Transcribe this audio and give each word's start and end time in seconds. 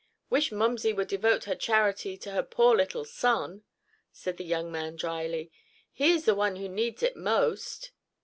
"Wish 0.31 0.51
momsey 0.51 0.93
would 0.93 1.09
devote 1.09 1.43
her 1.43 1.53
charity 1.53 2.17
to 2.17 2.31
her 2.31 2.41
poor 2.41 2.75
little 2.75 3.05
son," 3.05 3.61
said 4.11 4.37
the 4.37 4.43
young 4.43 4.71
man, 4.71 4.95
drily. 4.95 5.51
"He 5.91 6.09
is 6.09 6.25
the 6.25 6.33
one 6.33 6.55
who 6.55 6.67
needs 6.67 7.03
it 7.03 7.15
most!" 7.15 7.91